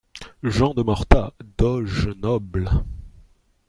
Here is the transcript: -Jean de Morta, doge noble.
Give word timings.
-Jean 0.55 0.73
de 0.73 0.81
Morta, 0.81 1.31
doge 1.59 2.07
noble. 2.07 2.71